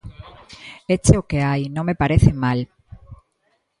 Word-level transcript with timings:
Éche 0.95 1.13
o 1.21 1.27
que 1.29 1.39
hai. 1.47 1.61
Non 1.75 1.87
me 1.89 1.99
parece 2.01 2.31
mal. 2.43 2.59